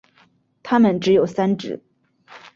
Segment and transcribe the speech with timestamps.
[0.63, 1.79] 它们只有三趾。